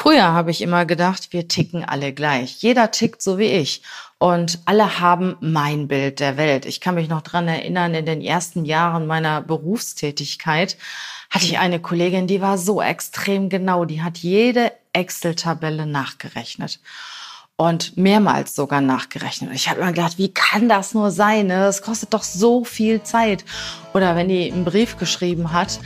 [0.00, 2.62] Früher habe ich immer gedacht, wir ticken alle gleich.
[2.62, 3.82] Jeder tickt so wie ich.
[4.18, 6.66] Und alle haben mein Bild der Welt.
[6.66, 10.76] Ich kann mich noch dran erinnern, in den ersten Jahren meiner Berufstätigkeit
[11.30, 13.84] hatte ich eine Kollegin, die war so extrem genau.
[13.84, 16.78] Die hat jede Excel-Tabelle nachgerechnet
[17.60, 19.50] und mehrmals sogar nachgerechnet.
[19.52, 21.48] Ich habe immer gedacht, wie kann das nur sein?
[21.48, 21.58] Ne?
[21.58, 23.44] Das kostet doch so viel Zeit.
[23.92, 25.80] Oder wenn die einen Brief geschrieben hat,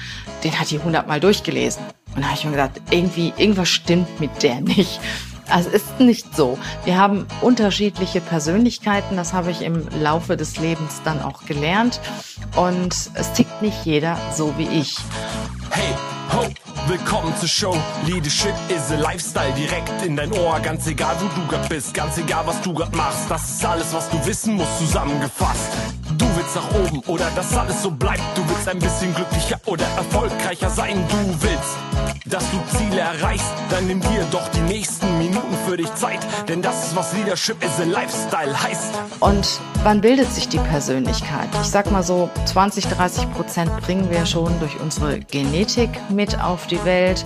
[0.45, 1.82] den hat die hundertmal durchgelesen.
[2.14, 5.00] Und da habe ich mir gedacht, irgendwie, irgendwas stimmt mit der nicht.
[5.48, 6.59] Also es ist nicht so.
[6.84, 12.01] Wir haben unterschiedliche Persönlichkeiten, das habe ich im Laufe des Lebens dann auch gelernt.
[12.54, 14.96] Und es tickt nicht jeder so wie ich.
[15.74, 15.94] Hey,
[16.30, 16.48] ho,
[16.86, 17.74] willkommen zur Show.
[18.06, 20.60] Leadership is a Lifestyle direkt in dein Ohr.
[20.60, 23.30] Ganz egal, wo du grad bist, ganz egal, was du grad machst.
[23.30, 25.70] Das ist alles, was du wissen musst, zusammengefasst.
[26.18, 28.20] Du willst nach oben oder dass alles so bleibt.
[28.34, 31.02] Du willst ein bisschen glücklicher oder erfolgreicher sein.
[31.08, 33.52] Du willst, dass du Ziele erreichst.
[33.70, 36.20] Dann nimm dir doch die nächsten Minuten für dich Zeit.
[36.48, 38.92] Denn das ist, was Leadership is a Lifestyle heißt.
[39.20, 41.48] Und wann bildet sich die Persönlichkeit?
[41.62, 45.62] Ich sag mal so, 20, 30 Prozent bringen wir schon durch unsere Genetik
[46.10, 47.24] mit auf die Welt.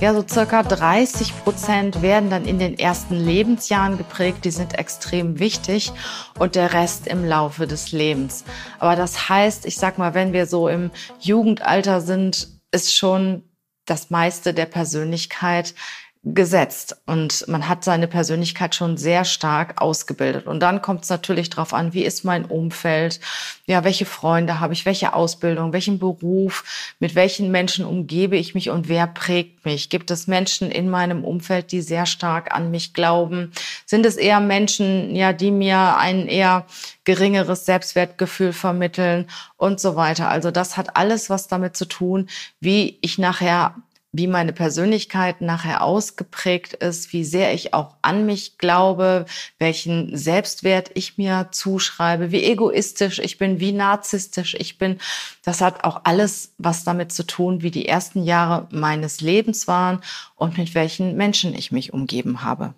[0.00, 4.44] Ja, so circa 30 Prozent werden dann in den ersten Lebensjahren geprägt.
[4.44, 5.92] Die sind extrem wichtig.
[6.38, 8.44] Und der Rest im Laufe des Lebens.
[8.78, 13.42] Aber das heißt, ich sag mal, wenn wir so im Jugendalter sind, ist schon
[13.86, 15.74] das meiste der Persönlichkeit
[16.24, 20.46] gesetzt und man hat seine Persönlichkeit schon sehr stark ausgebildet.
[20.46, 23.20] Und dann kommt es natürlich darauf an, wie ist mein Umfeld,
[23.66, 28.68] ja, welche Freunde habe ich, welche Ausbildung, welchen Beruf, mit welchen Menschen umgebe ich mich
[28.70, 29.90] und wer prägt mich?
[29.90, 33.52] Gibt es Menschen in meinem Umfeld, die sehr stark an mich glauben?
[33.86, 36.66] Sind es eher Menschen, ja, die mir ein eher
[37.04, 40.28] geringeres Selbstwertgefühl vermitteln und so weiter?
[40.28, 42.28] Also das hat alles was damit zu tun,
[42.60, 43.74] wie ich nachher
[44.18, 49.26] wie meine Persönlichkeit nachher ausgeprägt ist, wie sehr ich auch an mich glaube,
[49.60, 54.98] welchen Selbstwert ich mir zuschreibe, wie egoistisch ich bin, wie narzisstisch ich bin.
[55.44, 60.00] Das hat auch alles was damit zu tun, wie die ersten Jahre meines Lebens waren
[60.34, 62.74] und mit welchen Menschen ich mich umgeben habe.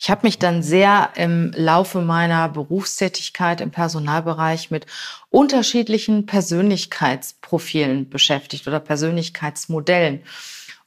[0.00, 4.86] Ich habe mich dann sehr im Laufe meiner Berufstätigkeit im Personalbereich mit
[5.28, 10.22] unterschiedlichen Persönlichkeitsprofilen beschäftigt oder Persönlichkeitsmodellen.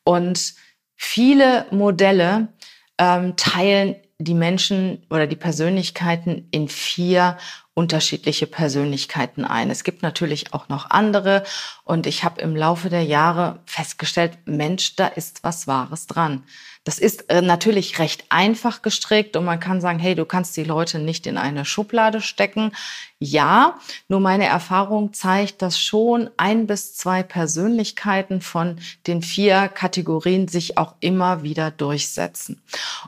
[0.04, 0.54] Und
[0.96, 2.50] viele Modelle
[2.98, 7.38] ähm, teilen die Menschen oder die Persönlichkeiten in vier
[7.74, 9.70] unterschiedliche Persönlichkeiten ein.
[9.72, 11.44] Es gibt natürlich auch noch andere
[11.84, 16.44] und ich habe im Laufe der Jahre festgestellt, Mensch, da ist was Wahres dran.
[16.84, 20.64] Das ist äh, natürlich recht einfach gestrickt und man kann sagen, hey, du kannst die
[20.64, 22.72] Leute nicht in eine Schublade stecken.
[23.20, 23.78] Ja,
[24.08, 30.80] nur meine Erfahrung zeigt, dass schon ein bis zwei Persönlichkeiten von den vier Kategorien sich
[30.80, 32.60] auch immer wieder durchsetzen.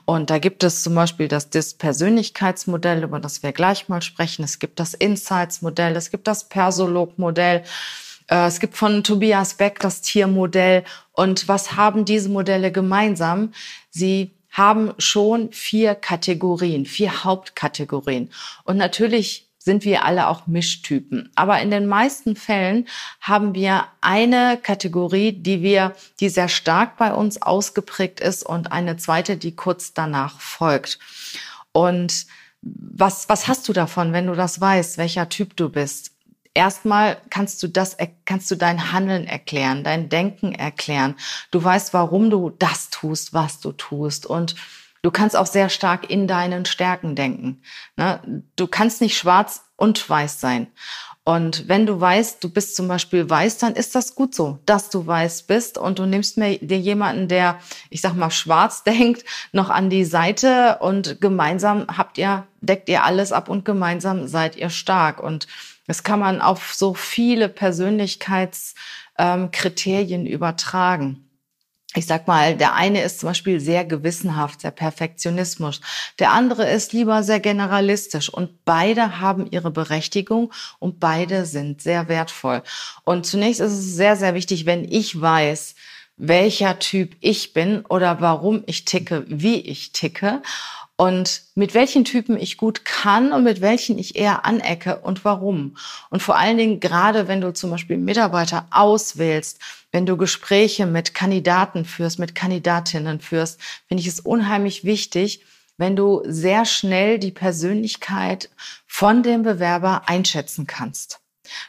[0.04, 4.44] Und da gibt es zum Beispiel das DIS-Persönlichkeitsmodell, über das wir gleich mal sprechen.
[4.44, 7.64] Es gibt das Insights-Modell, es gibt das Persolog-Modell.
[8.28, 10.84] Äh, es gibt von Tobias Beck das Tiermodell.
[11.12, 13.52] Und was haben diese Modelle gemeinsam?
[13.90, 18.30] Sie haben schon vier Kategorien, vier Hauptkategorien.
[18.64, 21.30] Und natürlich sind wir alle auch Mischtypen.
[21.34, 22.86] Aber in den meisten Fällen
[23.20, 28.98] haben wir eine Kategorie, die wir, die sehr stark bei uns ausgeprägt ist und eine
[28.98, 30.98] zweite, die kurz danach folgt.
[31.72, 32.26] Und
[32.60, 36.13] was, was hast du davon, wenn du das weißt, welcher Typ du bist?
[36.54, 41.16] Erstmal kannst du das, kannst du dein Handeln erklären, dein Denken erklären.
[41.50, 44.54] Du weißt, warum du das tust, was du tust und
[45.02, 47.60] Du kannst auch sehr stark in deinen Stärken denken.
[47.94, 48.42] Ne?
[48.56, 50.68] Du kannst nicht schwarz und weiß sein.
[51.26, 54.90] Und wenn du weißt, du bist zum Beispiel weiß, dann ist das gut so, dass
[54.90, 57.58] du weiß bist und du nimmst mir dir jemanden, der,
[57.88, 63.04] ich sag mal, schwarz denkt, noch an die Seite und gemeinsam habt ihr, deckt ihr
[63.04, 65.22] alles ab und gemeinsam seid ihr stark.
[65.22, 65.46] Und
[65.86, 71.23] das kann man auf so viele Persönlichkeitskriterien ähm, übertragen.
[71.96, 75.80] Ich sag mal, der eine ist zum Beispiel sehr gewissenhaft, sehr Perfektionismus.
[76.18, 78.28] Der andere ist lieber sehr generalistisch.
[78.28, 82.62] Und beide haben ihre Berechtigung und beide sind sehr wertvoll.
[83.04, 85.76] Und zunächst ist es sehr, sehr wichtig, wenn ich weiß,
[86.16, 90.42] welcher Typ ich bin oder warum ich ticke, wie ich ticke
[90.96, 95.76] und mit welchen Typen ich gut kann und mit welchen ich eher anecke und warum.
[96.10, 99.58] Und vor allen Dingen, gerade wenn du zum Beispiel Mitarbeiter auswählst,
[99.94, 105.44] wenn du Gespräche mit Kandidaten führst, mit Kandidatinnen führst, finde ich es unheimlich wichtig,
[105.76, 108.50] wenn du sehr schnell die Persönlichkeit
[108.88, 111.20] von dem Bewerber einschätzen kannst.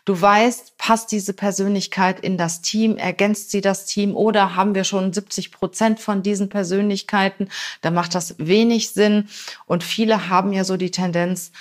[0.05, 4.85] Du weißt, passt diese Persönlichkeit in das Team, ergänzt sie das Team oder haben wir
[4.85, 7.49] schon 70 Prozent von diesen Persönlichkeiten?
[7.81, 9.29] Da macht das wenig Sinn.
[9.67, 11.51] Und viele haben ja so die Tendenz,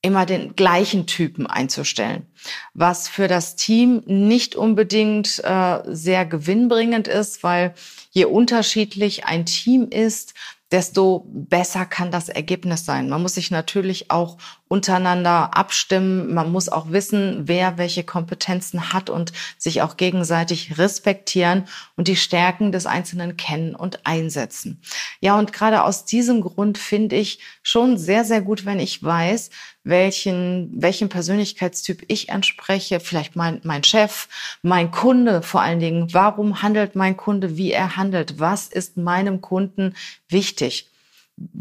[0.00, 2.26] immer den gleichen Typen einzustellen,
[2.72, 7.74] was für das Team nicht unbedingt äh, sehr gewinnbringend ist, weil
[8.10, 10.34] je unterschiedlich ein Team ist,
[10.70, 13.08] desto besser kann das Ergebnis sein.
[13.08, 14.36] Man muss sich natürlich auch
[14.68, 16.32] untereinander abstimmen.
[16.34, 21.66] Man muss auch wissen, wer welche Kompetenzen hat und sich auch gegenseitig respektieren
[21.96, 24.80] und die Stärken des Einzelnen kennen und einsetzen.
[25.20, 29.50] Ja, und gerade aus diesem Grund finde ich schon sehr, sehr gut, wenn ich weiß,
[29.84, 34.28] welchen, welchen Persönlichkeitstyp ich entspreche, vielleicht mein, mein Chef,
[34.62, 36.12] mein Kunde vor allen Dingen.
[36.12, 38.38] Warum handelt mein Kunde, wie er handelt?
[38.38, 39.94] Was ist meinem Kunden
[40.28, 40.87] wichtig?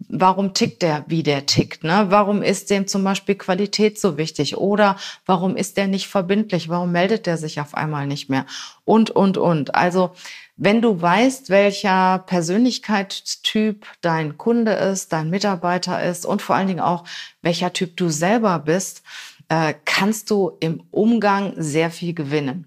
[0.09, 1.83] Warum tickt der, wie der tickt?
[1.83, 2.07] Ne?
[2.09, 4.57] Warum ist dem zum Beispiel Qualität so wichtig?
[4.57, 6.69] Oder warum ist der nicht verbindlich?
[6.69, 8.45] Warum meldet der sich auf einmal nicht mehr?
[8.85, 9.75] Und, und, und.
[9.75, 10.11] Also
[10.55, 16.79] wenn du weißt, welcher Persönlichkeitstyp dein Kunde ist, dein Mitarbeiter ist und vor allen Dingen
[16.79, 17.03] auch,
[17.43, 19.03] welcher Typ du selber bist,
[19.49, 22.65] äh, kannst du im Umgang sehr viel gewinnen.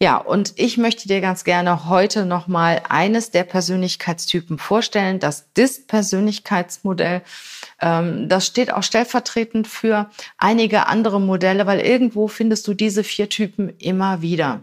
[0.00, 7.22] Ja, und ich möchte dir ganz gerne heute nochmal eines der Persönlichkeitstypen vorstellen, das DIST-Persönlichkeitsmodell.
[7.80, 13.28] Ähm, das steht auch stellvertretend für einige andere Modelle, weil irgendwo findest du diese vier
[13.28, 14.62] Typen immer wieder.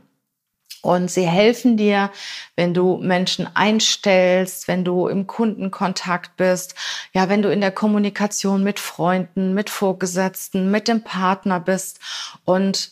[0.82, 2.12] Und sie helfen dir,
[2.56, 6.76] wenn du Menschen einstellst, wenn du im Kundenkontakt bist,
[7.14, 12.00] ja, wenn du in der Kommunikation mit Freunden, mit Vorgesetzten, mit dem Partner bist
[12.46, 12.92] und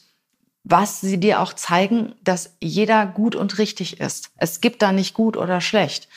[0.65, 4.31] was sie dir auch zeigen, dass jeder gut und richtig ist.
[4.37, 6.09] Es gibt da nicht gut oder schlecht,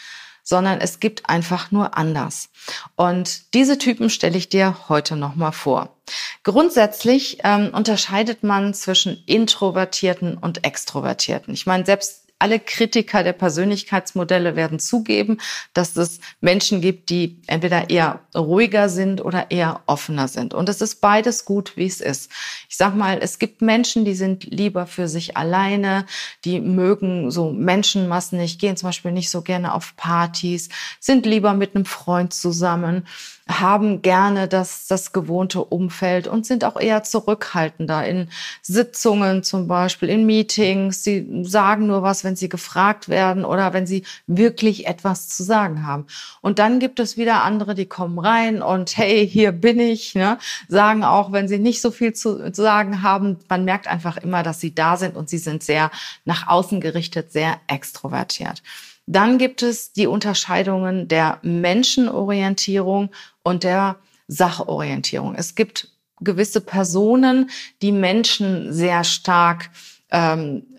[0.43, 2.49] sondern es gibt einfach nur anders.
[2.97, 5.95] Und diese Typen stelle ich dir heute nochmal vor.
[6.43, 11.53] Grundsätzlich ähm, unterscheidet man zwischen Introvertierten und Extrovertierten.
[11.53, 15.38] Ich meine, selbst alle Kritiker der Persönlichkeitsmodelle werden zugeben,
[15.75, 20.55] dass es Menschen gibt, die entweder eher ruhiger sind oder eher offener sind.
[20.55, 22.31] Und es ist beides gut, wie es ist.
[22.69, 26.06] Ich sag mal, es gibt Menschen, die sind lieber für sich alleine,
[26.44, 30.69] die mögen so Menschenmassen nicht, gehen zum Beispiel nicht so gerne auf Partys,
[31.00, 33.06] sind lieber mit einem Freund zusammen
[33.49, 38.29] haben gerne das, das gewohnte Umfeld und sind auch eher zurückhaltender in
[38.62, 41.03] Sitzungen zum Beispiel, in Meetings.
[41.03, 45.87] Sie sagen nur was, wenn sie gefragt werden oder wenn sie wirklich etwas zu sagen
[45.87, 46.06] haben.
[46.43, 50.39] Und dann gibt es wieder andere, die kommen rein und hey, hier bin ich, ne?
[50.69, 54.61] sagen auch, wenn sie nicht so viel zu sagen haben, man merkt einfach immer, dass
[54.61, 55.91] sie da sind und sie sind sehr
[56.25, 58.62] nach außen gerichtet, sehr extrovertiert.
[59.11, 63.11] Dann gibt es die Unterscheidungen der Menschenorientierung
[63.43, 63.97] und der
[64.27, 65.35] Sachorientierung.
[65.35, 65.91] Es gibt
[66.21, 67.49] gewisse Personen,
[67.81, 69.71] die Menschen sehr stark
[70.11, 70.79] ähm,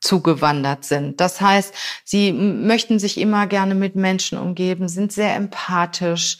[0.00, 1.20] zugewandert sind.
[1.20, 1.72] Das heißt,
[2.04, 6.36] sie möchten sich immer gerne mit Menschen umgeben, sind sehr empathisch,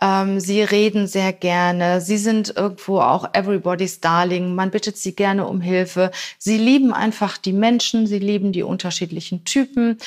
[0.00, 2.00] ähm, sie reden sehr gerne.
[2.00, 4.54] Sie sind irgendwo auch everybody's darling.
[4.54, 6.10] Man bittet sie gerne um Hilfe.
[6.38, 8.06] Sie lieben einfach die Menschen.
[8.06, 9.98] Sie lieben die unterschiedlichen Typen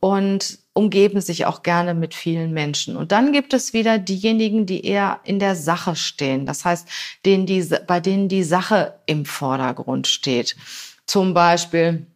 [0.00, 2.96] und umgeben sich auch gerne mit vielen Menschen.
[2.96, 6.46] Und dann gibt es wieder diejenigen, die eher in der Sache stehen.
[6.46, 6.88] Das heißt,
[7.26, 10.56] denen die, bei denen die Sache im Vordergrund steht.
[11.06, 12.06] Zum Beispiel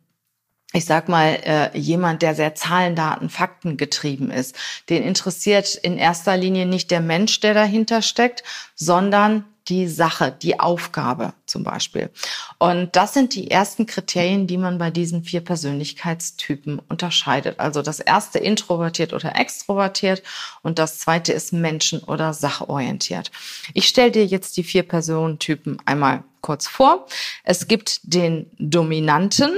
[0.73, 4.57] ich sag mal, äh, jemand, der sehr Zahlen, Daten, Fakten getrieben ist,
[4.89, 8.43] den interessiert in erster Linie nicht der Mensch, der dahinter steckt,
[8.75, 12.11] sondern die Sache, die Aufgabe zum Beispiel.
[12.59, 17.59] Und das sind die ersten Kriterien, die man bei diesen vier Persönlichkeitstypen unterscheidet.
[17.59, 20.23] Also das erste introvertiert oder extrovertiert
[20.63, 23.33] und das zweite ist menschen- oder sachorientiert.
[23.75, 27.07] Ich stelle dir jetzt die vier Personentypen einmal kurz vor.
[27.43, 29.51] Es gibt den Dominanten,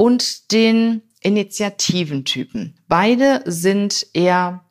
[0.00, 2.74] und den Initiativentypen.
[2.88, 4.64] Beide sind eher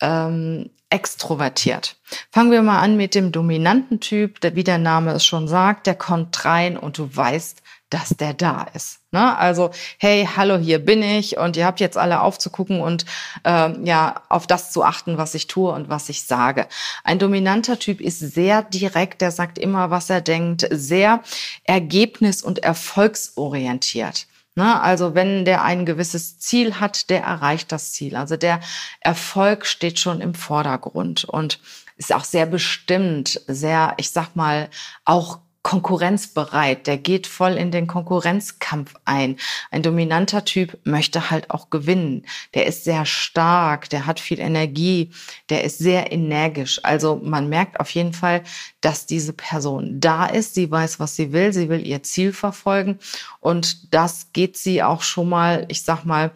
[0.00, 1.96] ähm, extrovertiert.
[2.30, 5.88] Fangen wir mal an mit dem dominanten Typ, der, wie der Name es schon sagt,
[5.88, 9.00] der kommt rein und du weißt, dass der da ist.
[9.10, 9.36] Ne?
[9.36, 13.04] Also, hey, hallo, hier bin ich und ihr habt jetzt alle aufzugucken und
[13.42, 16.68] ähm, ja, auf das zu achten, was ich tue und was ich sage.
[17.02, 21.24] Ein dominanter Typ ist sehr direkt, der sagt immer, was er denkt, sehr
[21.64, 24.28] ergebnis- und erfolgsorientiert.
[24.60, 24.78] Ne?
[24.82, 28.14] Also wenn der ein gewisses Ziel hat, der erreicht das Ziel.
[28.14, 28.60] Also der
[29.00, 31.60] Erfolg steht schon im Vordergrund und
[31.96, 34.68] ist auch sehr bestimmt, sehr, ich sag mal,
[35.06, 39.36] auch konkurrenzbereit, der geht voll in den Konkurrenzkampf ein.
[39.70, 42.24] Ein dominanter Typ möchte halt auch gewinnen.
[42.54, 45.10] Der ist sehr stark, der hat viel Energie,
[45.50, 46.80] der ist sehr energisch.
[46.82, 48.42] Also man merkt auf jeden Fall,
[48.80, 52.98] dass diese Person da ist, sie weiß, was sie will, sie will ihr Ziel verfolgen
[53.40, 56.30] und das geht sie auch schon mal, ich sag mal,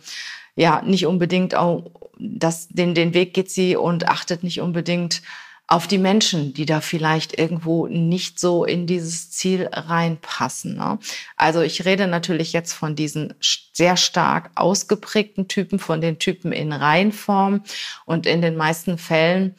[0.55, 5.23] ja, nicht unbedingt auch, das, den, den Weg geht sie und achtet nicht unbedingt
[5.67, 10.77] auf die Menschen, die da vielleicht irgendwo nicht so in dieses Ziel reinpassen.
[10.77, 10.99] Ne?
[11.37, 13.35] Also ich rede natürlich jetzt von diesen
[13.73, 17.63] sehr stark ausgeprägten Typen, von den Typen in Reihenform.
[18.05, 19.55] Und in den meisten Fällen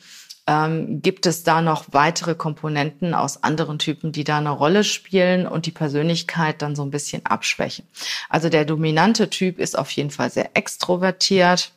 [0.48, 5.48] ähm, gibt es da noch weitere Komponenten aus anderen Typen, die da eine Rolle spielen
[5.48, 7.88] und die Persönlichkeit dann so ein bisschen abschwächen.
[8.30, 11.72] Also der dominante Typ ist auf jeden Fall sehr extrovertiert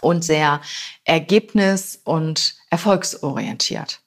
[0.00, 0.62] und sehr
[1.04, 4.00] ergebnis- und erfolgsorientiert.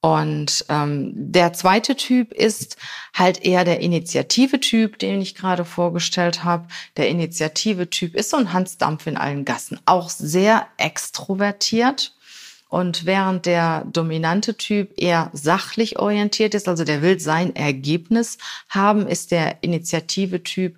[0.00, 2.76] Und ähm, der zweite Typ ist
[3.14, 6.68] halt eher der Initiative-Typ, den ich gerade vorgestellt habe.
[6.96, 12.14] Der Initiative-Typ ist so ein Hansdampf in allen Gassen, auch sehr extrovertiert.
[12.68, 18.38] Und während der dominante Typ eher sachlich orientiert ist, also der will sein Ergebnis
[18.68, 20.76] haben, ist der Initiative-Typ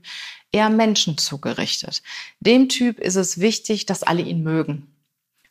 [0.53, 2.03] eher Menschen zugerichtet.
[2.41, 4.87] Dem Typ ist es wichtig, dass alle ihn mögen.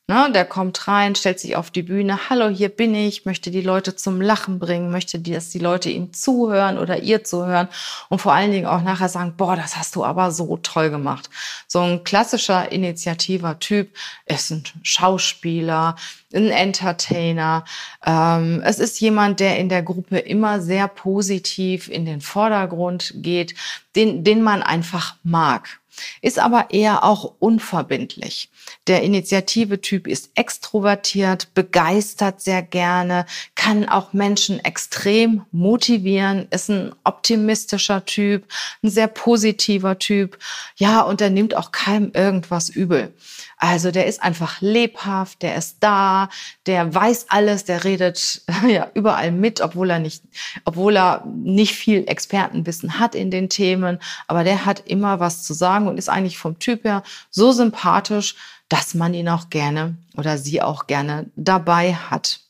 [0.09, 3.61] Ne, der kommt rein, stellt sich auf die Bühne, hallo, hier bin ich, möchte die
[3.61, 7.67] Leute zum Lachen bringen, möchte, dass die Leute ihm zuhören oder ihr zuhören.
[8.07, 11.29] Und vor allen Dingen auch nachher sagen, boah, das hast du aber so toll gemacht.
[11.67, 13.89] So ein klassischer initiativer Typ
[14.25, 15.97] ist ein Schauspieler,
[16.33, 17.65] ein Entertainer.
[18.05, 23.55] Ähm, es ist jemand, der in der Gruppe immer sehr positiv in den Vordergrund geht,
[23.97, 25.81] den, den man einfach mag
[26.21, 28.49] ist aber eher auch unverbindlich.
[28.87, 33.25] Der Initiative-Typ ist extrovertiert, begeistert sehr gerne,
[33.55, 38.45] kann auch Menschen extrem motivieren, ist ein optimistischer Typ,
[38.83, 40.37] ein sehr positiver Typ.
[40.75, 43.13] Ja, und er nimmt auch keinem irgendwas übel.
[43.59, 46.29] Also der ist einfach lebhaft, der ist da,
[46.67, 50.23] der weiß alles, der redet ja überall mit, obwohl er nicht,
[50.63, 55.55] obwohl er nicht viel Expertenwissen hat in den Themen, aber der hat immer was zu
[55.55, 58.35] sagen und ist eigentlich vom Typ her so sympathisch,
[58.69, 62.41] dass man ihn auch gerne oder sie auch gerne dabei hat.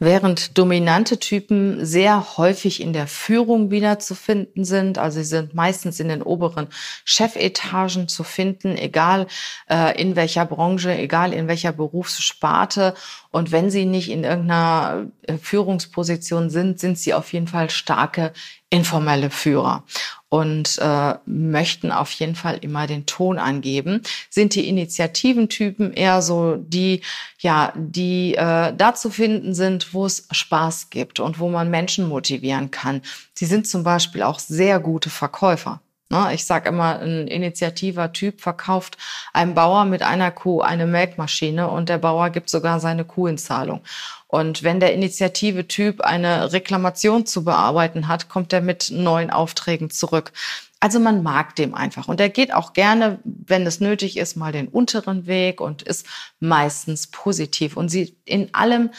[0.00, 6.08] Während dominante Typen sehr häufig in der Führung wiederzufinden sind, also sie sind meistens in
[6.08, 6.66] den oberen
[7.04, 9.28] Chefetagen zu finden, egal
[9.70, 12.94] äh, in welcher Branche, egal in welcher Berufssparte.
[13.34, 18.32] Und wenn sie nicht in irgendeiner äh, Führungsposition sind, sind sie auf jeden Fall starke
[18.70, 19.82] informelle Führer
[20.28, 24.02] und äh, möchten auf jeden Fall immer den Ton angeben.
[24.30, 27.00] Sind die Initiativentypen eher so die,
[27.40, 32.08] ja, die äh, da zu finden sind, wo es Spaß gibt und wo man Menschen
[32.08, 33.02] motivieren kann.
[33.34, 35.80] Sie sind zum Beispiel auch sehr gute Verkäufer.
[36.10, 36.30] Ne?
[36.34, 38.98] Ich sage immer, ein initiativer Typ verkauft
[39.32, 43.38] einem Bauer mit einer Kuh eine Melkmaschine und der Bauer gibt sogar seine Kuh in
[43.38, 43.80] Zahlung.
[44.26, 49.90] Und wenn der initiative Typ eine Reklamation zu bearbeiten hat, kommt er mit neuen Aufträgen
[49.90, 50.32] zurück.
[50.80, 52.08] Also man mag dem einfach.
[52.08, 56.06] Und er geht auch gerne, wenn es nötig ist, mal den unteren Weg und ist
[56.40, 58.90] meistens positiv und sieht in allem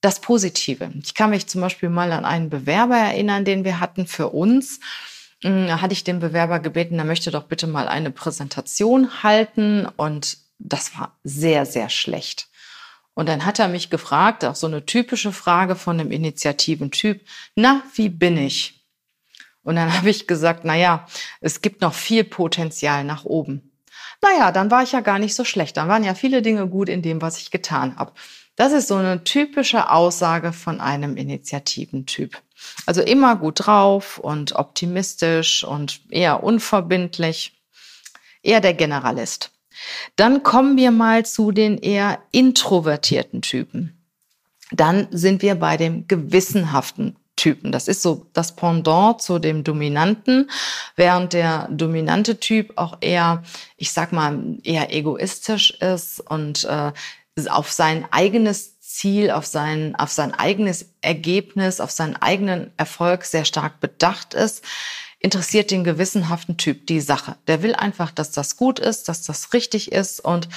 [0.00, 0.90] das Positive.
[1.02, 4.80] Ich kann mich zum Beispiel mal an einen Bewerber erinnern, den wir hatten für uns.
[5.42, 10.38] Hm, hatte ich den Bewerber gebeten, er möchte doch bitte mal eine Präsentation halten und
[10.58, 12.48] das war sehr, sehr schlecht.
[13.14, 17.20] Und dann hat er mich gefragt, auch so eine typische Frage von einem Initiativen-Typ,
[17.54, 18.86] na, wie bin ich?
[19.62, 21.06] Und dann habe ich gesagt, na ja,
[21.40, 23.70] es gibt noch viel Potenzial nach oben.
[24.22, 25.76] Naja, dann war ich ja gar nicht so schlecht.
[25.76, 28.12] Dann waren ja viele Dinge gut in dem, was ich getan habe.
[28.60, 32.42] Das ist so eine typische Aussage von einem Initiativentyp.
[32.84, 37.58] Also immer gut drauf und optimistisch und eher unverbindlich.
[38.42, 39.50] Eher der Generalist.
[40.16, 43.98] Dann kommen wir mal zu den eher introvertierten Typen.
[44.72, 47.72] Dann sind wir bei dem gewissenhaften Typen.
[47.72, 50.50] Das ist so das Pendant zu dem Dominanten,
[50.96, 53.42] während der dominante Typ auch eher,
[53.78, 56.92] ich sag mal, eher egoistisch ist und äh,
[57.48, 63.44] auf sein eigenes Ziel, auf sein, auf sein eigenes Ergebnis, auf seinen eigenen Erfolg sehr
[63.44, 64.64] stark bedacht ist,
[65.20, 67.36] interessiert den gewissenhaften Typ die Sache.
[67.46, 70.48] Der will einfach, dass das gut ist, dass das richtig ist und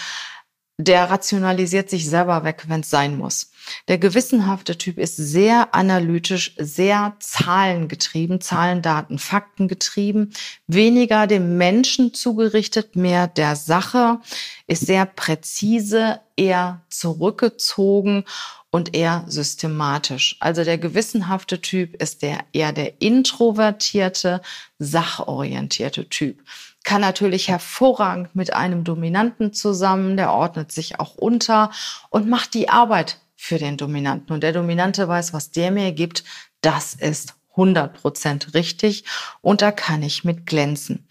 [0.78, 3.52] der rationalisiert sich selber weg, wenn es sein muss.
[3.88, 10.32] Der gewissenhafte Typ ist sehr analytisch, sehr zahlengetrieben, Zahlen, Daten, Fakten getrieben,
[10.66, 14.20] weniger dem Menschen zugerichtet, mehr der Sache,
[14.66, 18.26] ist sehr präzise, eher zurückgezogen
[18.70, 20.36] und eher systematisch.
[20.40, 24.42] Also der gewissenhafte Typ ist der eher der introvertierte,
[24.80, 26.44] sachorientierte Typ
[26.84, 31.72] kann natürlich hervorragend mit einem Dominanten zusammen, der ordnet sich auch unter
[32.10, 34.34] und macht die Arbeit für den Dominanten.
[34.34, 36.24] Und der Dominante weiß, was der mir gibt,
[36.62, 39.06] das ist 100 Prozent richtig
[39.42, 41.08] und da kann ich mit glänzen.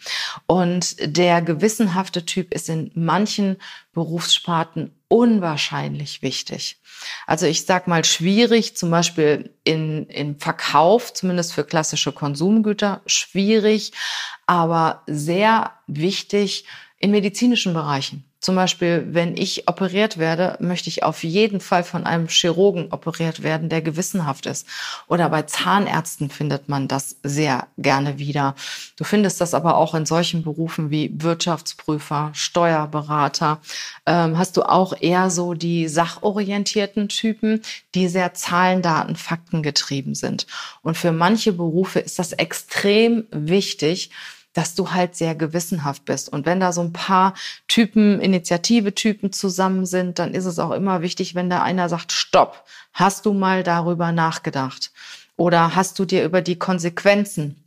[0.47, 3.57] Und der gewissenhafte Typ ist in manchen
[3.93, 6.79] Berufssparten unwahrscheinlich wichtig.
[7.27, 13.93] Also ich sag mal schwierig, zum Beispiel in, im Verkauf, zumindest für klassische Konsumgüter, schwierig,
[14.47, 16.65] aber sehr wichtig
[17.03, 18.25] in medizinischen Bereichen.
[18.39, 23.43] Zum Beispiel, wenn ich operiert werde, möchte ich auf jeden Fall von einem Chirurgen operiert
[23.43, 24.69] werden, der gewissenhaft ist.
[25.09, 28.55] Oder bei Zahnärzten findet man das sehr gerne wieder.
[28.97, 33.61] Du findest das aber auch in solchen Berufen wie Wirtschaftsprüfer, Steuerberater.
[34.07, 37.63] Ähm, hast du auch eher so die sachorientierten Typen,
[37.97, 40.47] die sehr Zahlen, Daten, Fakten getrieben sind.
[40.83, 44.11] Und für manche Berufe ist das extrem wichtig,
[44.53, 46.29] dass du halt sehr gewissenhaft bist.
[46.29, 47.35] Und wenn da so ein paar
[47.69, 52.65] Typen, Initiative-Typen zusammen sind, dann ist es auch immer wichtig, wenn da einer sagt, stopp,
[52.93, 54.93] hast du mal darüber nachgedacht?
[55.37, 57.63] Oder hast du dir über die Konsequenzen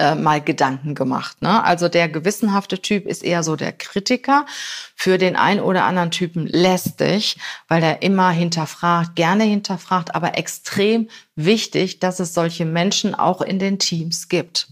[0.00, 1.42] äh, mal Gedanken gemacht.
[1.42, 1.62] Ne?
[1.62, 4.46] Also der gewissenhafte Typ ist eher so der Kritiker.
[4.94, 7.36] Für den einen oder anderen Typen lästig,
[7.68, 13.58] weil er immer hinterfragt, gerne hinterfragt, aber extrem wichtig, dass es solche Menschen auch in
[13.58, 14.68] den Teams gibt.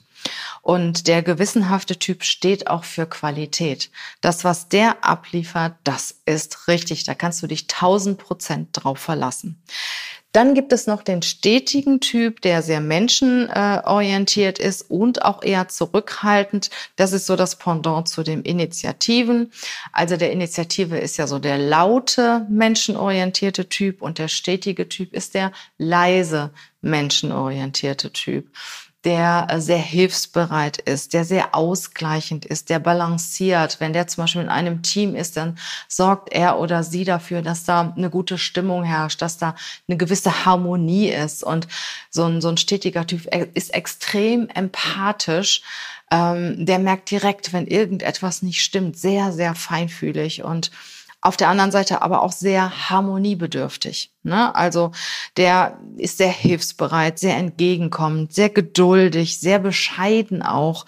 [0.68, 3.90] Und der gewissenhafte Typ steht auch für Qualität.
[4.20, 7.04] Das, was der abliefert, das ist richtig.
[7.04, 9.62] Da kannst du dich tausend Prozent drauf verlassen.
[10.32, 16.68] Dann gibt es noch den stetigen Typ, der sehr menschenorientiert ist und auch eher zurückhaltend.
[16.96, 19.50] Das ist so das Pendant zu dem Initiativen.
[19.94, 25.32] Also der Initiative ist ja so der laute, menschenorientierte Typ und der stetige Typ ist
[25.32, 26.50] der leise,
[26.82, 28.50] menschenorientierte Typ
[29.05, 33.81] der äh, sehr hilfsbereit ist, der sehr ausgleichend ist, der balanciert.
[33.81, 37.64] Wenn der zum Beispiel in einem Team ist, dann sorgt er oder sie dafür, dass
[37.64, 39.55] da eine gute Stimmung herrscht, dass da
[39.88, 41.45] eine gewisse Harmonie ist.
[41.45, 41.69] Und
[42.11, 45.62] so ein, so ein stetiger Typ ist extrem empathisch.
[46.11, 50.71] Ähm, der merkt direkt, wenn irgendetwas nicht stimmt, sehr, sehr feinfühlig und
[51.20, 54.12] auf der anderen Seite aber auch sehr harmoniebedürftig.
[54.22, 54.54] Ne?
[54.54, 54.92] Also
[55.37, 60.86] der ist sehr hilfsbereit, sehr entgegenkommend, sehr geduldig, sehr bescheiden auch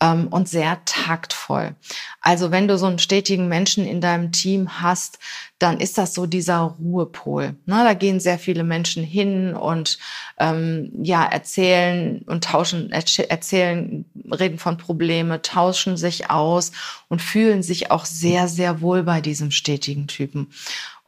[0.00, 1.74] ähm, und sehr taktvoll.
[2.20, 5.18] Also wenn du so einen stetigen Menschen in deinem Team hast,
[5.62, 7.54] dann ist das so dieser Ruhepol.
[7.66, 7.84] Ne?
[7.84, 9.98] Da gehen sehr viele Menschen hin und
[10.38, 16.72] ähm, ja erzählen und tauschen, erzählen, reden von Probleme, tauschen sich aus
[17.08, 20.48] und fühlen sich auch sehr, sehr wohl bei diesem stetigen Typen.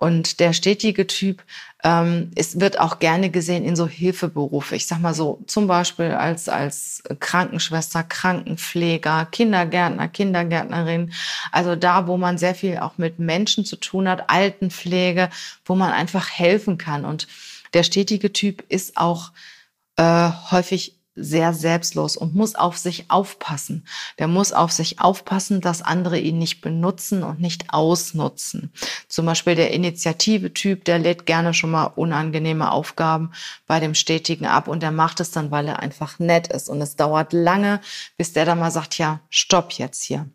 [0.04, 1.42] Und der stetige Typ
[1.84, 4.74] ähm, es wird auch gerne gesehen in so Hilfeberufe.
[4.74, 11.12] Ich sag mal so, zum Beispiel als, als Krankenschwester, Krankenpfleger, Kindergärtner, Kindergärtnerin.
[11.52, 15.28] Also da, wo man sehr viel auch mit Menschen zu tun hat, Altenpflege,
[15.66, 17.04] wo man einfach helfen kann.
[17.04, 17.28] Und
[17.74, 19.32] der stetige Typ ist auch
[19.96, 23.86] äh, häufig sehr selbstlos und muss auf sich aufpassen.
[24.18, 28.72] Der muss auf sich aufpassen, dass andere ihn nicht benutzen und nicht ausnutzen.
[29.08, 33.32] Zum Beispiel der Initiative-Typ, der lädt gerne schon mal unangenehme Aufgaben
[33.66, 36.68] bei dem Stetigen ab und der macht es dann, weil er einfach nett ist.
[36.68, 37.80] Und es dauert lange,
[38.16, 40.26] bis der dann mal sagt, ja, stopp jetzt hier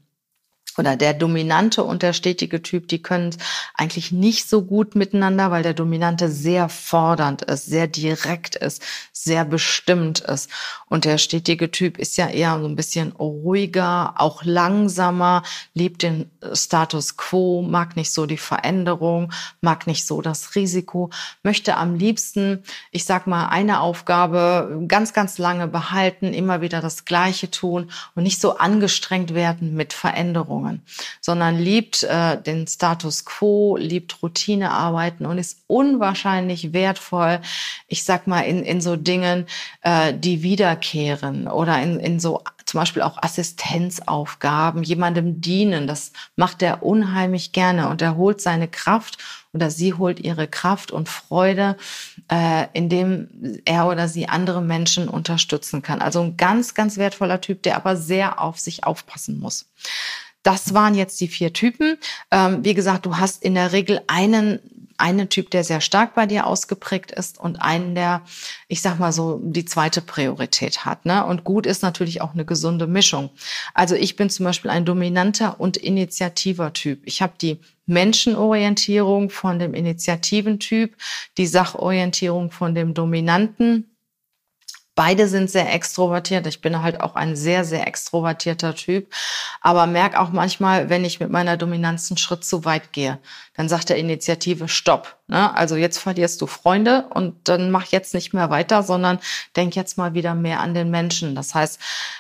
[0.78, 3.36] oder der dominante und der stetige Typ, die können
[3.74, 9.46] eigentlich nicht so gut miteinander, weil der dominante sehr fordernd ist, sehr direkt ist, sehr
[9.46, 10.50] bestimmt ist.
[10.88, 16.32] Und der stetige Typ ist ja eher so ein bisschen ruhiger, auch langsamer, liebt den
[16.54, 21.10] Status quo, mag nicht so die Veränderung, mag nicht so das Risiko,
[21.44, 27.06] möchte am liebsten, ich sag mal, eine Aufgabe ganz, ganz lange behalten, immer wieder das
[27.06, 30.59] Gleiche tun und nicht so angestrengt werden mit Veränderungen.
[30.60, 30.82] Veränderungen,
[31.22, 37.40] sondern liebt äh, den Status quo, liebt Routinearbeiten und ist unwahrscheinlich wertvoll,
[37.88, 39.46] ich sag mal, in, in so Dingen,
[39.82, 45.88] äh, die wiederkehren oder in, in so zum Beispiel auch Assistenzaufgaben, jemandem dienen.
[45.88, 49.18] Das macht er unheimlich gerne und er holt seine Kraft
[49.54, 51.76] oder sie holt ihre Kraft und Freude,
[52.32, 56.02] äh, indem er oder sie andere Menschen unterstützen kann.
[56.02, 59.66] Also ein ganz, ganz wertvoller Typ, der aber sehr auf sich aufpassen muss.
[60.44, 61.98] Das waren jetzt die vier Typen.
[62.32, 64.60] Ähm, wie gesagt, du hast in der Regel einen
[65.00, 68.22] einen Typ, der sehr stark bei dir ausgeprägt ist und einen, der,
[68.68, 71.06] ich sag mal so, die zweite Priorität hat.
[71.06, 71.26] Ne?
[71.26, 73.30] Und gut ist natürlich auch eine gesunde Mischung.
[73.74, 77.02] Also ich bin zum Beispiel ein dominanter und initiativer Typ.
[77.06, 80.96] Ich habe die Menschenorientierung von dem Initiativentyp,
[81.38, 83.89] die Sachorientierung von dem Dominanten
[85.00, 86.46] Beide sind sehr extrovertiert.
[86.46, 89.10] Ich bin halt auch ein sehr, sehr extrovertierter Typ.
[89.62, 93.18] Aber merke auch manchmal, wenn ich mit meiner Dominanz einen Schritt zu weit gehe,
[93.56, 95.16] dann sagt der Initiative Stopp.
[95.28, 95.56] Ne?
[95.56, 99.20] Also jetzt verlierst du Freunde und dann mach jetzt nicht mehr weiter, sondern
[99.56, 101.36] denk jetzt mal wieder mehr an den Menschen.
[101.36, 101.80] Das heißt,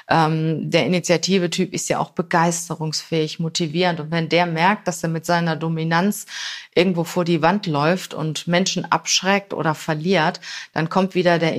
[0.10, 4.00] ähm, der Initiative-Typ ist ja auch begeisterungsfähig, motivierend.
[4.00, 6.28] Und wenn der merkt, dass er mit seiner Dominanz
[6.76, 10.39] irgendwo vor die Wand läuft und Menschen abschreckt oder verliert,
[10.74, 11.56] dann kommt wieder der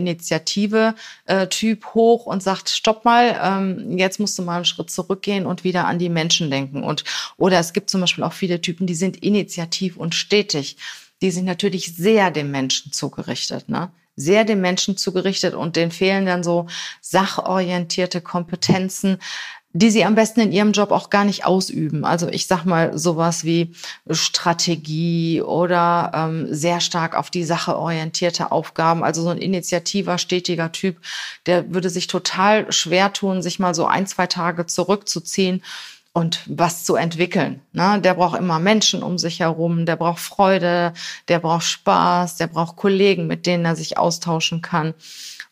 [1.26, 5.64] Initiative-Typ hoch und sagt, stopp mal, ähm, jetzt musst du mal einen Schritt zurückgehen und
[5.64, 6.82] wieder an die Menschen denken.
[6.82, 7.04] Und,
[7.36, 10.76] oder es gibt zum Beispiel auch viele Typen, die sind initiativ und stetig
[11.22, 13.90] die sind natürlich sehr dem Menschen zugerichtet, ne?
[14.16, 16.66] Sehr dem Menschen zugerichtet und denen fehlen dann so
[17.00, 19.18] sachorientierte Kompetenzen,
[19.72, 22.04] die sie am besten in ihrem Job auch gar nicht ausüben.
[22.04, 23.72] Also ich sag mal sowas wie
[24.10, 29.04] Strategie oder ähm, sehr stark auf die Sache orientierte Aufgaben.
[29.04, 30.96] Also so ein initiativer, stetiger Typ,
[31.46, 35.62] der würde sich total schwer tun, sich mal so ein, zwei Tage zurückzuziehen
[36.12, 37.60] und was zu entwickeln.
[37.72, 38.00] Ne?
[38.00, 40.92] Der braucht immer Menschen um sich herum, der braucht Freude,
[41.28, 44.94] der braucht Spaß, der braucht Kollegen, mit denen er sich austauschen kann.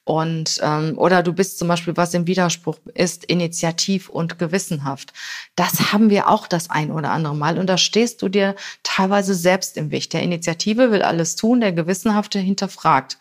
[0.09, 5.13] Und ähm, oder du bist zum Beispiel, was im Widerspruch ist, initiativ und gewissenhaft.
[5.55, 7.59] Das haben wir auch das ein oder andere Mal.
[7.59, 10.09] Und da stehst du dir teilweise selbst im Weg.
[10.09, 13.19] Der Initiative will alles tun, der Gewissenhafte hinterfragt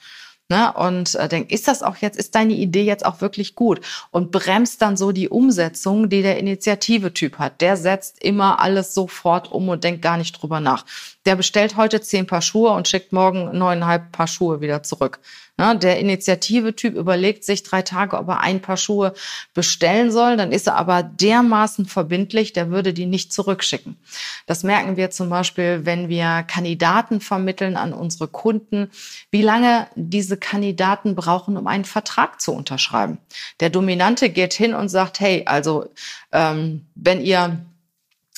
[0.48, 0.72] ne?
[0.72, 3.82] und äh, denkt, ist das auch jetzt, ist deine Idee jetzt auch wirklich gut?
[4.12, 7.60] Und bremst dann so die Umsetzung, die der Initiative-Typ hat.
[7.60, 10.86] Der setzt immer alles sofort um und denkt gar nicht drüber nach.
[11.26, 15.20] Der bestellt heute zehn Paar Schuhe und schickt morgen neuneinhalb Paar Schuhe wieder zurück.
[15.60, 19.16] Ne, der Initiative-Typ überlegt sich drei Tage, ob er ein Paar Schuhe
[19.56, 20.38] bestellen soll.
[20.38, 23.98] Dann ist er aber dermaßen verbindlich, der würde die nicht zurückschicken.
[24.46, 28.92] Das merken wir zum Beispiel, wenn wir Kandidaten vermitteln an unsere Kunden,
[29.32, 33.18] wie lange diese Kandidaten brauchen, um einen Vertrag zu unterschreiben.
[33.60, 35.90] Der Dominante geht hin und sagt, hey, also
[36.32, 37.66] ähm, wenn ihr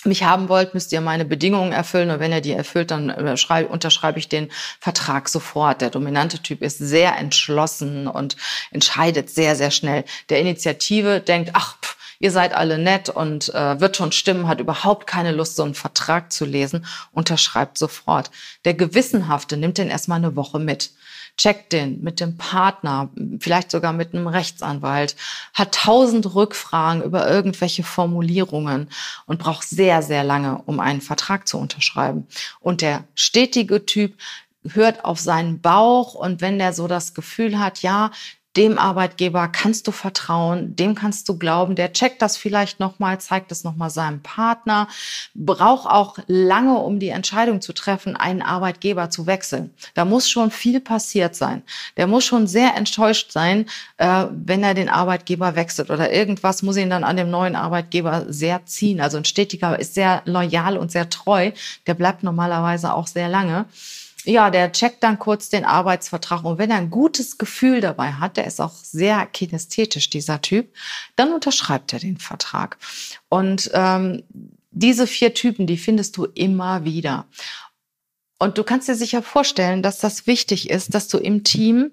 [0.06, 2.10] mich haben wollt, müsst ihr meine Bedingungen erfüllen.
[2.10, 5.82] Und wenn ihr die erfüllt, dann unterschreibe ich den Vertrag sofort.
[5.82, 8.36] Der dominante Typ ist sehr entschlossen und
[8.72, 10.06] entscheidet sehr, sehr schnell.
[10.30, 14.60] Der Initiative denkt, ach, pff, ihr seid alle nett und äh, wird schon stimmen, hat
[14.60, 18.30] überhaupt keine Lust, so einen Vertrag zu lesen, unterschreibt sofort.
[18.66, 20.92] Der Gewissenhafte nimmt den erstmal eine Woche mit
[21.40, 25.16] checkt den mit dem Partner, vielleicht sogar mit einem Rechtsanwalt,
[25.54, 28.90] hat tausend Rückfragen über irgendwelche Formulierungen
[29.26, 32.28] und braucht sehr, sehr lange, um einen Vertrag zu unterschreiben.
[32.60, 34.16] Und der stetige Typ
[34.68, 38.12] hört auf seinen Bauch und wenn der so das Gefühl hat, ja,
[38.60, 43.54] dem Arbeitgeber kannst du vertrauen, dem kannst du glauben, der checkt das vielleicht nochmal, zeigt
[43.54, 44.90] es nochmal seinem Partner,
[45.34, 49.74] braucht auch lange, um die Entscheidung zu treffen, einen Arbeitgeber zu wechseln.
[49.94, 51.64] Da muss schon viel passiert sein.
[51.96, 56.76] Der muss schon sehr enttäuscht sein, äh, wenn er den Arbeitgeber wechselt oder irgendwas muss
[56.76, 59.00] ihn dann an dem neuen Arbeitgeber sehr ziehen.
[59.00, 61.52] Also ein Stetiger ist sehr loyal und sehr treu,
[61.88, 63.68] der bleibt normalerweise auch sehr lange
[64.26, 68.38] ja, der checkt dann kurz den Arbeitsvertrag und wenn er ein gutes Gefühl dabei hat,
[68.38, 70.74] der ist auch sehr kinästhetisch, dieser Typ,
[71.16, 72.78] dann unterschreibt er den Vertrag.
[73.30, 74.24] Und ähm,
[74.72, 77.28] diese vier Typen, die findest du immer wieder.
[78.40, 81.92] Und du kannst dir sicher vorstellen, dass das wichtig ist, dass du im Team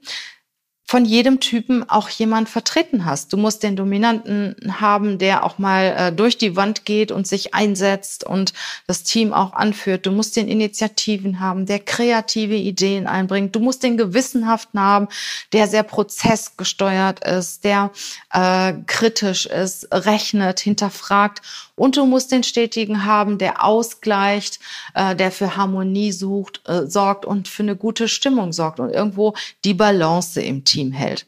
[0.89, 3.33] von jedem Typen auch jemand vertreten hast.
[3.33, 7.55] Du musst den Dominanten haben, der auch mal äh, durch die Wand geht und sich
[7.55, 8.53] einsetzt und
[8.87, 10.07] das Team auch anführt.
[10.07, 13.57] Du musst den Initiativen haben, der kreative Ideen einbringt.
[13.57, 15.09] Du musst den Gewissenhaften haben,
[15.53, 17.91] der sehr prozessgesteuert ist, der
[18.33, 21.43] äh, kritisch ist, rechnet, hinterfragt
[21.75, 24.61] und du musst den Stetigen haben, der ausgleicht,
[24.95, 29.35] äh, der für Harmonie sucht, äh, sorgt und für eine gute Stimmung sorgt und irgendwo
[29.65, 31.27] die Balance im Team hält.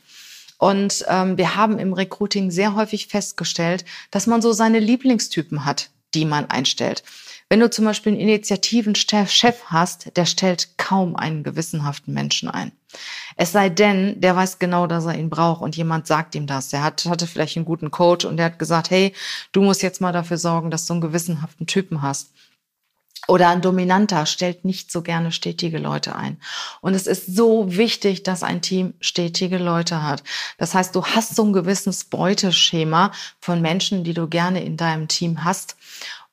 [0.58, 5.90] Und ähm, wir haben im Recruiting sehr häufig festgestellt, dass man so seine Lieblingstypen hat,
[6.14, 7.04] die man einstellt.
[7.50, 12.72] Wenn du zum Beispiel einen Initiativen-Chef hast, der stellt kaum einen gewissenhaften Menschen ein.
[13.36, 16.68] Es sei denn, der weiß genau, dass er ihn braucht und jemand sagt ihm das.
[16.68, 19.14] Der hat, hatte vielleicht einen guten Coach und der hat gesagt, hey,
[19.52, 22.32] du musst jetzt mal dafür sorgen, dass du einen gewissenhaften Typen hast.
[23.28, 26.40] Oder ein Dominanter stellt nicht so gerne stetige Leute ein.
[26.80, 30.24] Und es ist so wichtig, dass ein Team stetige Leute hat.
[30.56, 35.08] Das heißt, du hast so ein gewisses Beuteschema von Menschen, die du gerne in deinem
[35.08, 35.76] Team hast.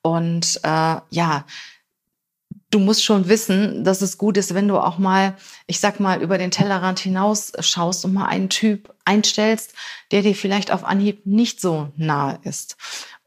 [0.02, 1.46] Und äh, ja,
[2.72, 5.36] du musst schon wissen, dass es gut ist, wenn du auch mal,
[5.68, 9.74] ich sag mal, über den Tellerrand hinaus schaust und mal einen Typ einstellst,
[10.12, 12.78] der dir vielleicht auf Anhieb nicht so nahe ist.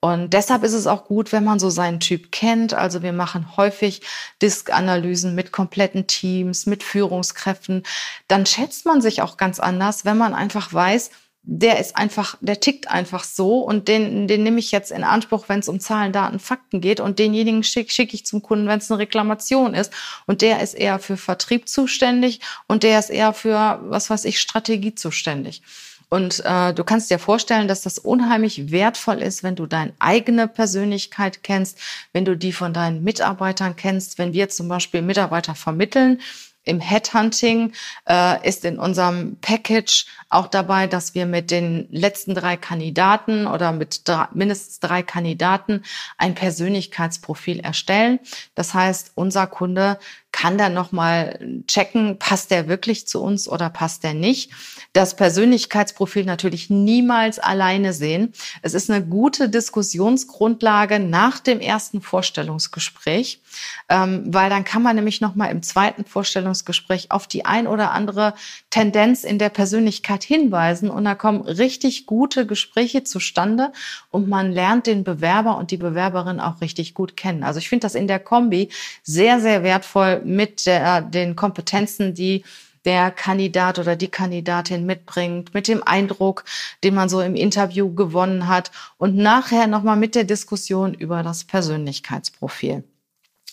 [0.00, 2.72] Und deshalb ist es auch gut, wenn man so seinen Typ kennt.
[2.72, 4.02] Also wir machen häufig
[4.40, 7.82] Disk-Analysen mit kompletten Teams, mit Führungskräften.
[8.28, 11.10] Dann schätzt man sich auch ganz anders, wenn man einfach weiß,
[11.50, 15.48] der ist einfach, der tickt einfach so und den, den nehme ich jetzt in Anspruch,
[15.48, 18.80] wenn es um Zahlen, Daten, Fakten geht und denjenigen schicke schick ich zum Kunden, wenn
[18.80, 19.90] es eine Reklamation ist
[20.26, 24.40] und der ist eher für Vertrieb zuständig und der ist eher für, was weiß ich,
[24.40, 25.62] Strategie zuständig.
[26.08, 30.48] Und äh, du kannst dir vorstellen, dass das unheimlich wertvoll ist, wenn du deine eigene
[30.48, 31.78] Persönlichkeit kennst,
[32.12, 36.20] wenn du die von deinen Mitarbeitern kennst, wenn wir zum Beispiel Mitarbeiter vermitteln.
[36.64, 37.72] Im Headhunting
[38.06, 43.72] äh, ist in unserem Package auch dabei, dass wir mit den letzten drei Kandidaten oder
[43.72, 45.82] mit drei, mindestens drei Kandidaten
[46.18, 48.20] ein Persönlichkeitsprofil erstellen.
[48.54, 49.98] Das heißt, unser Kunde
[50.32, 54.50] kann dann nochmal checken, passt der wirklich zu uns oder passt der nicht.
[54.92, 58.32] Das Persönlichkeitsprofil natürlich niemals alleine sehen.
[58.62, 63.40] Es ist eine gute Diskussionsgrundlage nach dem ersten Vorstellungsgespräch,
[63.88, 68.34] ähm, weil dann kann man nämlich nochmal im zweiten Vorstellungsgespräch auf die ein oder andere
[68.70, 73.72] Tendenz in der Persönlichkeit hinweisen und da kommen richtig gute Gespräche zustande
[74.10, 77.42] und man lernt den Bewerber und die Bewerberin auch richtig gut kennen.
[77.42, 78.68] Also ich finde das in der Kombi
[79.02, 82.44] sehr, sehr wertvoll, mit der, den Kompetenzen, die
[82.84, 86.44] der Kandidat oder die Kandidatin mitbringt, mit dem Eindruck,
[86.84, 91.44] den man so im Interview gewonnen hat und nachher nochmal mit der Diskussion über das
[91.44, 92.84] Persönlichkeitsprofil.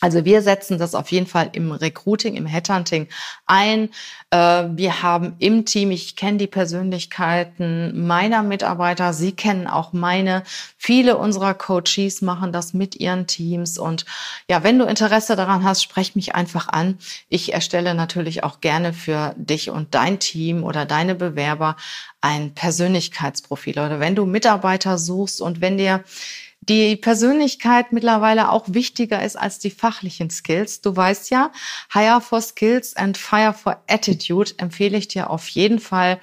[0.01, 3.07] Also wir setzen das auf jeden Fall im Recruiting, im Headhunting
[3.45, 3.89] ein.
[4.29, 10.43] Äh, wir haben im Team, ich kenne die Persönlichkeiten meiner Mitarbeiter, sie kennen auch meine.
[10.77, 13.77] Viele unserer Coaches machen das mit ihren Teams.
[13.77, 14.05] Und
[14.49, 16.97] ja, wenn du Interesse daran hast, sprech mich einfach an.
[17.29, 21.77] Ich erstelle natürlich auch gerne für dich und dein Team oder deine Bewerber
[22.19, 23.79] ein Persönlichkeitsprofil.
[23.79, 26.03] Oder wenn du Mitarbeiter suchst und wenn dir
[26.69, 30.81] die Persönlichkeit mittlerweile auch wichtiger ist als die fachlichen Skills.
[30.81, 31.51] Du weißt ja,
[31.91, 36.19] Hire for Skills and Fire for Attitude empfehle ich dir auf jeden Fall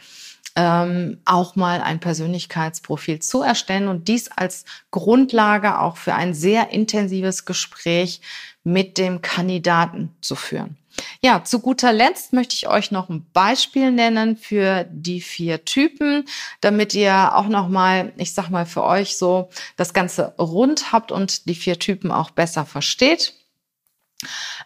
[0.54, 6.70] ähm, auch mal ein Persönlichkeitsprofil zu erstellen und dies als Grundlage auch für ein sehr
[6.70, 8.20] intensives Gespräch
[8.64, 10.76] mit dem Kandidaten zu führen.
[11.20, 16.24] Ja, zu guter Letzt möchte ich euch noch ein Beispiel nennen für die vier Typen,
[16.60, 21.12] damit ihr auch noch mal, ich sag mal für euch so das ganze rund habt
[21.12, 23.34] und die vier Typen auch besser versteht.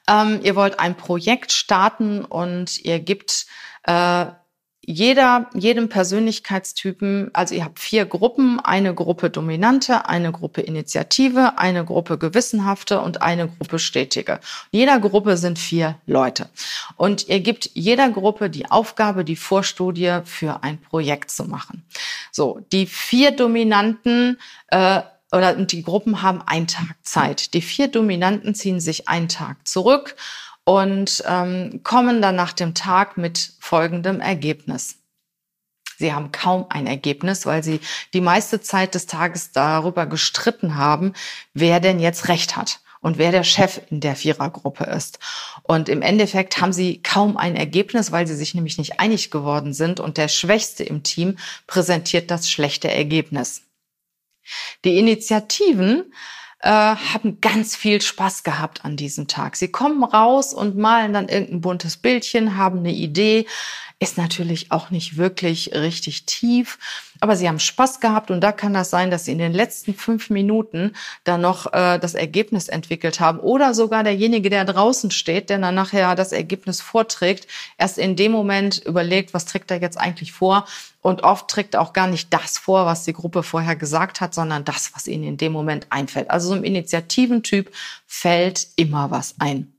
[0.08, 3.46] Ähm, ihr wollt ein Projekt starten und ihr gibt
[3.84, 4.26] äh,
[4.86, 11.84] jeder, jedem Persönlichkeitstypen, also ihr habt vier Gruppen, eine Gruppe Dominante, eine Gruppe Initiative, eine
[11.84, 14.38] Gruppe Gewissenhafte und eine Gruppe Stetige.
[14.70, 16.48] Jeder Gruppe sind vier Leute.
[16.96, 21.82] Und ihr gebt jeder Gruppe die Aufgabe, die Vorstudie für ein Projekt zu machen.
[22.30, 25.00] So, die vier Dominanten äh,
[25.32, 27.54] oder die Gruppen haben einen Tag Zeit.
[27.54, 30.14] Die vier Dominanten ziehen sich einen Tag zurück
[30.66, 34.96] und ähm, kommen dann nach dem Tag mit folgendem Ergebnis.
[35.96, 37.80] Sie haben kaum ein Ergebnis, weil sie
[38.12, 41.14] die meiste Zeit des Tages darüber gestritten haben,
[41.54, 45.20] wer denn jetzt recht hat und wer der Chef in der Vierergruppe ist.
[45.62, 49.72] Und im Endeffekt haben sie kaum ein Ergebnis, weil sie sich nämlich nicht einig geworden
[49.72, 53.62] sind und der Schwächste im Team präsentiert das schlechte Ergebnis.
[54.84, 56.12] Die Initiativen
[56.60, 59.56] äh, haben ganz viel Spaß gehabt an diesem Tag.
[59.56, 63.46] Sie kommen raus und malen dann irgendein buntes Bildchen, haben eine Idee,
[63.98, 66.78] ist natürlich auch nicht wirklich richtig tief,
[67.20, 69.94] aber sie haben Spaß gehabt und da kann das sein, dass sie in den letzten
[69.94, 70.92] fünf Minuten
[71.24, 75.74] dann noch äh, das Ergebnis entwickelt haben oder sogar derjenige, der draußen steht, der dann
[75.74, 77.46] nachher das Ergebnis vorträgt,
[77.78, 80.66] erst in dem Moment überlegt, was trägt er jetzt eigentlich vor
[81.02, 84.64] und oft trägt auch gar nicht das vor, was die Gruppe vorher gesagt hat, sondern
[84.64, 86.30] das, was ihnen in dem Moment einfällt.
[86.30, 87.72] Also so ein Initiativentyp
[88.06, 89.75] fällt immer was ein.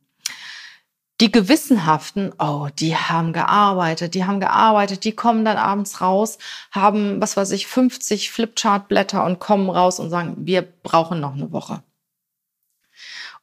[1.19, 6.37] Die Gewissenhaften, oh, die haben gearbeitet, die haben gearbeitet, die kommen dann abends raus,
[6.71, 11.51] haben, was weiß ich, 50 Flipchart-Blätter und kommen raus und sagen, wir brauchen noch eine
[11.51, 11.81] Woche.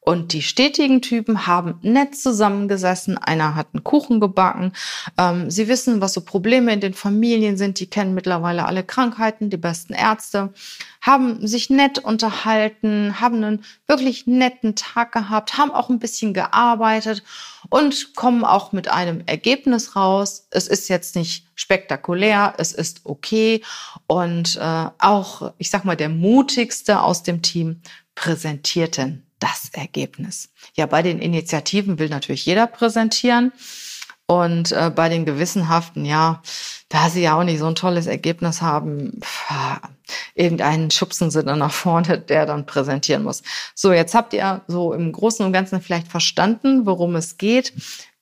[0.05, 3.17] Und die stetigen Typen haben nett zusammengesessen.
[3.17, 4.75] Einer hat einen Kuchen gebacken.
[5.17, 7.81] Ähm, sie wissen, was so Probleme in den Familien sind.
[7.81, 10.53] Die kennen mittlerweile alle Krankheiten, die besten Ärzte,
[11.01, 17.23] haben sich nett unterhalten, haben einen wirklich netten Tag gehabt, haben auch ein bisschen gearbeitet
[17.71, 20.49] und kommen auch mit einem Ergebnis raus.
[20.51, 23.63] Es ist jetzt nicht spektakulär, es ist okay.
[24.07, 27.81] Und äh, auch, ich sag mal, der mutigste aus dem Team
[28.15, 30.51] präsentierten das Ergebnis.
[30.75, 33.53] Ja, bei den Initiativen will natürlich jeder präsentieren.
[34.27, 36.41] Und äh, bei den Gewissenhaften, ja,
[36.89, 39.53] da sie ja auch nicht so ein tolles Ergebnis haben, pff,
[40.35, 43.43] irgendeinen schubsen sie dann nach vorne, der dann präsentieren muss.
[43.75, 47.75] So, jetzt habt ihr so im Großen und Ganzen vielleicht verstanden, worum es geht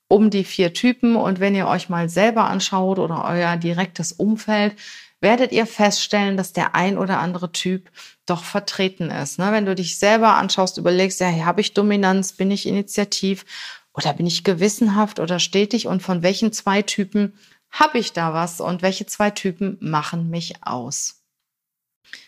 [0.09, 1.15] um die vier Typen.
[1.15, 4.75] Und wenn ihr euch mal selber anschaut oder euer direktes Umfeld,
[5.23, 7.91] werdet ihr feststellen, dass der ein oder andere Typ
[8.27, 9.39] doch vertreten ist.
[9.39, 9.53] Ne?
[9.53, 13.47] Wenn du dich selber anschaust, überlegst, ja, habe ich Dominanz, bin ich initiativ
[13.95, 17.35] oder bin ich gewissenhaft oder stetig und von welchen zwei Typen
[17.71, 21.23] habe ich da was und welche zwei Typen machen mich aus?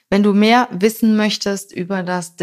[0.09, 2.37] Wenn du mehr wissen möchtest über das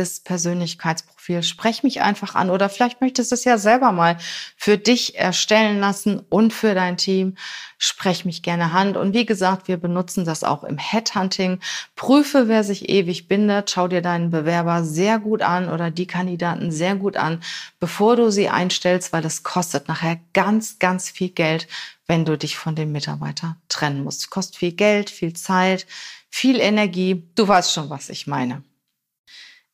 [1.21, 4.17] DIS-Persönlichkeitsprofil, sprech mich einfach an oder vielleicht möchtest du es ja selber mal
[4.57, 7.36] für dich erstellen lassen und für dein Team.
[7.77, 8.95] Sprech mich gerne an.
[8.95, 11.60] Und wie gesagt, wir benutzen das auch im Headhunting.
[11.95, 13.71] Prüfe, wer sich ewig bindet.
[13.71, 17.41] Schau dir deinen Bewerber sehr gut an oder die Kandidaten sehr gut an,
[17.79, 21.67] bevor du sie einstellst, weil das kostet nachher ganz, ganz viel Geld,
[22.07, 24.29] wenn du dich von dem Mitarbeiter trennen musst.
[24.29, 25.88] Kostet viel Geld, viel Zeit,
[26.29, 27.23] viel Energie.
[27.36, 28.63] Du weißt schon, was ich meine.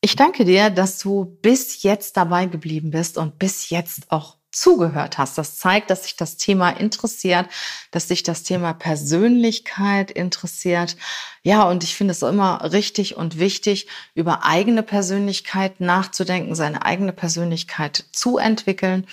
[0.00, 5.18] Ich danke dir, dass du bis jetzt dabei geblieben bist und bis jetzt auch zugehört
[5.18, 5.36] hast.
[5.38, 7.46] Das zeigt, dass sich das Thema interessiert,
[7.90, 10.96] dass sich das Thema Persönlichkeit interessiert.
[11.42, 17.12] Ja, und ich finde es immer richtig und wichtig, über eigene Persönlichkeit nachzudenken, seine eigene
[17.12, 19.06] Persönlichkeit zu entwickeln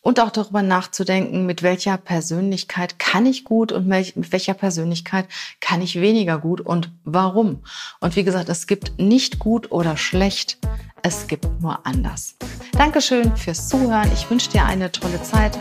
[0.00, 5.26] und auch darüber nachzudenken, mit welcher Persönlichkeit kann ich gut und mit welcher Persönlichkeit
[5.60, 7.62] kann ich weniger gut und warum.
[8.00, 10.58] Und wie gesagt, es gibt nicht gut oder schlecht,
[11.02, 12.36] es gibt nur anders.
[12.72, 14.10] Dankeschön fürs Zuhören.
[14.12, 15.58] Ich wünsche dir eine tolle Zeit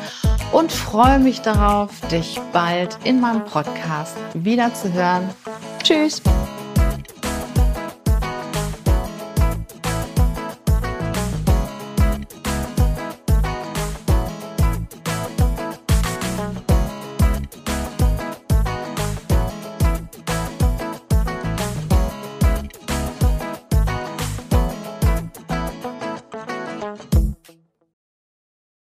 [0.51, 5.29] und freue mich darauf, dich bald in meinem Podcast wieder zu hören.
[5.83, 6.21] Tschüss.